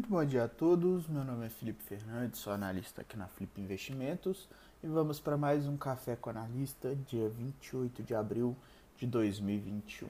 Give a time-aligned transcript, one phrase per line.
[0.00, 1.06] bom dia a todos.
[1.06, 4.48] Meu nome é Felipe Fernandes, sou analista aqui na Flip Investimentos
[4.82, 8.56] e vamos para mais um Café com Analista, dia 28 de abril
[8.96, 10.08] de 2021.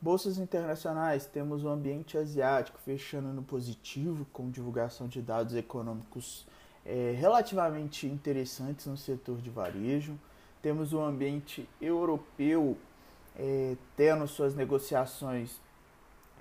[0.00, 6.46] Bolsas internacionais, temos o ambiente asiático fechando no positivo, com divulgação de dados econômicos
[6.86, 10.16] é, relativamente interessantes no setor de varejo.
[10.62, 12.78] Temos o ambiente europeu
[13.36, 15.60] é, tendo suas negociações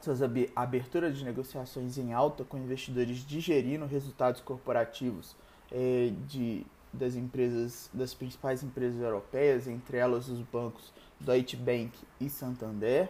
[0.04, 0.20] suas
[0.56, 5.36] aberturas de negociações em alta com investidores digerindo resultados corporativos
[5.72, 12.30] é, de, das empresas, das principais empresas europeias, entre elas os bancos Deutsche Bank e
[12.30, 13.10] Santander.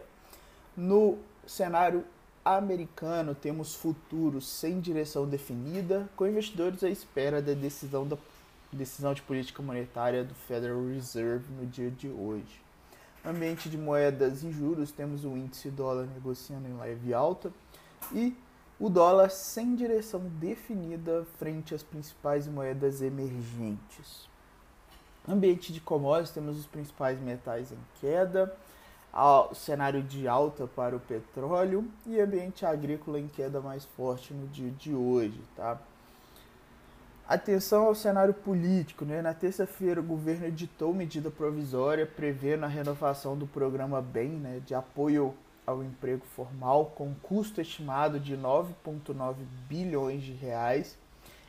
[0.76, 2.04] No cenário
[2.44, 8.18] americano, temos futuros sem direção definida, com investidores à espera da decisão, da
[8.72, 12.62] decisão de política monetária do Federal Reserve no dia de hoje
[13.26, 17.52] ambiente de moedas e juros, temos o índice dólar negociando em leve alta
[18.12, 18.36] e
[18.80, 24.28] o dólar sem direção definida frente às principais moedas emergentes.
[25.28, 28.56] Ambiente de commodities, temos os principais metais em queda,
[29.54, 34.72] cenário de alta para o petróleo e ambiente agrícola em queda mais forte no dia
[34.72, 35.80] de hoje, tá?
[37.32, 39.06] Atenção ao cenário político.
[39.06, 39.22] Né?
[39.22, 44.76] Na terça-feira, o governo editou medida provisória prevendo a renovação do programa BEM, né, de
[44.76, 45.34] apoio
[45.66, 49.36] ao emprego formal, com custo estimado de 9,9
[49.70, 50.98] bilhões de reais.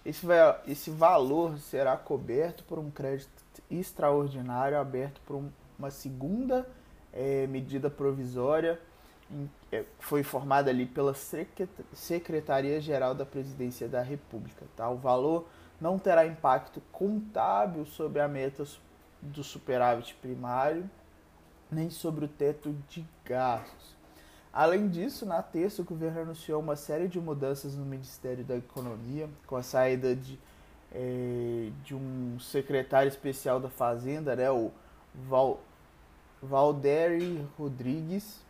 [0.06, 3.28] Esse, vai, esse valor será coberto por um crédito
[3.68, 5.42] extraordinário aberto por
[5.76, 6.64] uma segunda
[7.12, 8.78] é, medida provisória
[9.70, 11.14] é, foi formada ali pela
[11.94, 14.66] Secretaria-Geral da Presidência da República.
[14.76, 14.88] Tá?
[14.90, 15.46] O valor
[15.80, 18.64] não terá impacto contábil sobre a meta
[19.20, 20.88] do superávit primário,
[21.70, 23.96] nem sobre o teto de gastos.
[24.52, 29.28] Além disso, na terça, o governo anunciou uma série de mudanças no Ministério da Economia,
[29.46, 30.38] com a saída de,
[30.92, 34.70] é, de um secretário especial da Fazenda, né, o
[35.26, 35.60] Val,
[36.42, 38.40] Valderi Rodrigues,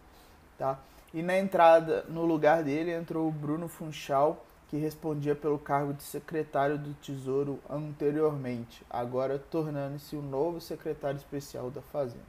[0.59, 0.79] tá?
[1.15, 6.03] e na entrada, no lugar dele, entrou o Bruno Funchal, que respondia pelo cargo de
[6.03, 12.25] secretário do Tesouro anteriormente, agora tornando-se o novo secretário especial da Fazenda.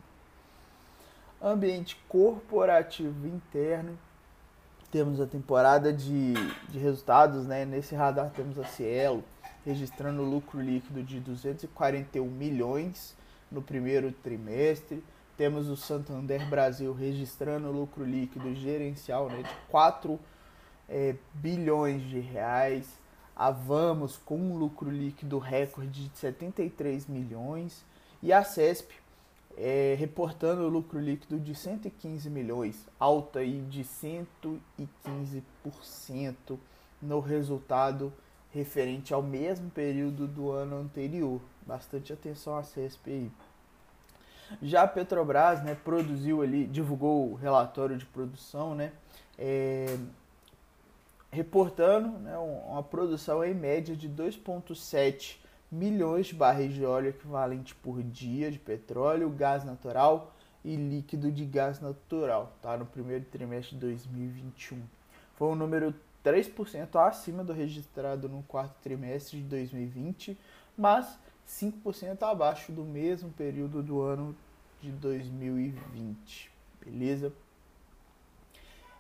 [1.42, 3.98] Ambiente corporativo interno.
[4.92, 6.34] Temos a temporada de,
[6.68, 7.64] de resultados, né?
[7.64, 9.24] Nesse radar temos a Cielo
[9.66, 13.16] registrando lucro líquido de 241 milhões
[13.50, 15.02] no primeiro trimestre.
[15.38, 20.33] Temos o Santander Brasil registrando lucro líquido gerencial né, de 4 milhões
[20.94, 23.02] é, bilhões de reais.
[23.36, 27.84] A Vamos com um lucro líquido recorde de 73 milhões.
[28.22, 28.94] E a CESP
[29.58, 36.60] é, reportando lucro líquido de 115 milhões, alta aí de 115%
[37.02, 38.14] no resultado
[38.52, 41.42] referente ao mesmo período do ano anterior.
[41.66, 43.32] Bastante atenção à CESP aí.
[44.62, 48.92] Já a Petrobras, né, produziu ali, divulgou o relatório de produção, né,
[49.40, 49.98] é,
[51.34, 55.38] reportando né, uma produção em média de 2,7
[55.72, 60.32] milhões de barris de óleo equivalente por dia de petróleo, gás natural
[60.64, 62.78] e líquido de gás natural, tá?
[62.78, 64.80] no primeiro trimestre de 2021.
[65.36, 70.38] Foi um número 3% acima do registrado no quarto trimestre de 2020,
[70.78, 71.18] mas
[71.48, 74.36] 5% abaixo do mesmo período do ano
[74.80, 76.52] de 2020.
[76.86, 77.34] Beleza?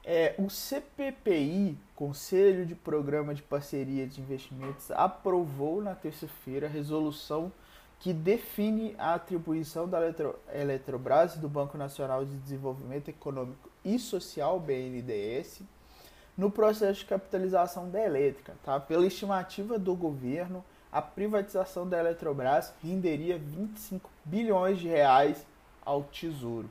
[0.06, 7.52] É, o CPPI, Conselho de Programa de Parceria de Investimentos, aprovou na terça-feira a resolução
[8.00, 14.60] que define a atribuição da Eletro, Eletrobras do Banco Nacional de Desenvolvimento Econômico e Social,
[14.60, 15.62] BNDES,
[16.38, 18.56] no processo de capitalização da elétrica.
[18.62, 18.78] Tá?
[18.82, 25.46] Pela estimativa do governo, a privatização da Eletrobras renderia 25 bilhões de reais
[25.86, 26.70] ao Tesouro.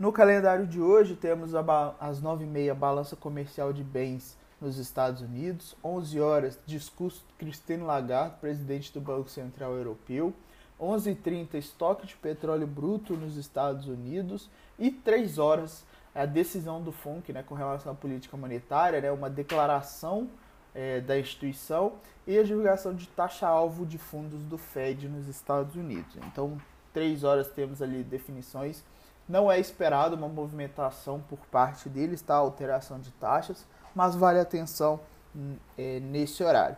[0.00, 6.18] No calendário de hoje temos às 9h30 balança comercial de bens nos Estados Unidos, 11
[6.18, 10.32] horas discurso de Christine Lagarde, presidente do Banco Central Europeu,
[10.80, 14.48] 11h30 estoque de petróleo bruto nos Estados Unidos.
[14.78, 19.28] E 3 horas a decisão do FONC né, com relação à política monetária, né, uma
[19.28, 20.30] declaração
[20.74, 21.92] é, da instituição
[22.26, 26.16] e a divulgação de taxa-alvo de fundos do Fed nos Estados Unidos.
[26.26, 26.56] Então,
[26.94, 28.82] 3 horas temos ali definições
[29.30, 32.34] não é esperado uma movimentação por parte deles, tá?
[32.34, 34.98] alteração de taxas, mas vale atenção
[35.34, 36.76] hum, é, nesse horário.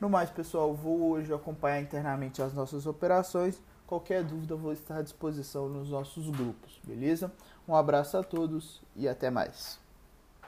[0.00, 3.60] No mais, pessoal, vou hoje acompanhar internamente as nossas operações.
[3.84, 7.32] Qualquer dúvida, vou estar à disposição nos nossos grupos, beleza?
[7.66, 9.87] Um abraço a todos e até mais.